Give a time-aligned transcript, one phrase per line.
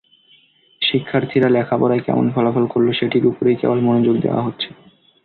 [0.81, 4.69] শিক্ষার্থীরা লেখাপড়ায় কেমন ফলাফল করল, সেটির ওপরেই কেবল মনোযোগ দেওয়া হচ্ছে।